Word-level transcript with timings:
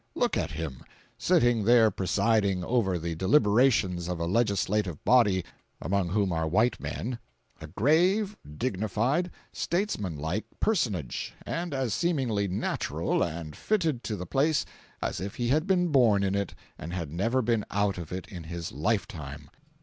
Look 0.15 0.35
at 0.35 0.49
him, 0.53 0.83
sitting 1.15 1.63
there 1.63 1.91
presiding 1.91 2.63
over 2.63 2.97
the 2.97 3.13
deliberations 3.13 4.07
of 4.07 4.19
a 4.19 4.25
legislative 4.25 5.05
body, 5.05 5.45
among 5.79 6.09
whom 6.09 6.31
are 6.33 6.47
white 6.47 6.79
men—a 6.79 7.67
grave, 7.67 8.35
dignified, 8.57 9.29
statesmanlike 9.53 10.45
personage, 10.59 11.35
and 11.45 11.71
as 11.71 11.93
seemingly 11.93 12.47
natural 12.47 13.21
and 13.23 13.55
fitted 13.55 14.03
to 14.05 14.15
the 14.15 14.25
place 14.25 14.65
as 15.03 15.21
if 15.21 15.35
he 15.35 15.49
had 15.49 15.67
been 15.67 15.89
born 15.89 16.23
in 16.23 16.33
it 16.33 16.55
and 16.79 16.93
had 16.93 17.11
never 17.11 17.43
been 17.43 17.63
out 17.69 17.99
of 17.99 18.11
it 18.11 18.27
in 18.27 18.45
his 18.45 18.71
life 18.71 19.07
time. 19.07 19.51